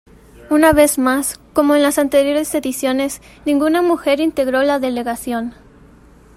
[0.49, 5.53] Una vez más, como en las anteriores ediciones, ninguna mujer integró la delegación.